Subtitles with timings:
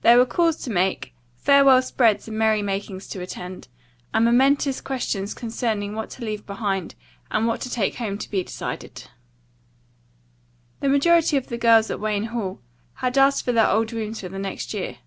[0.00, 3.68] There were calls to make, farewell spreads and merry makings to attend,
[4.14, 6.94] and momentous questions concerning what to leave behind
[7.30, 9.10] and what to take home to be decided.
[10.80, 12.62] The majority of the girls at Wayne Hall
[12.94, 15.00] had asked for their old rooms for the next year.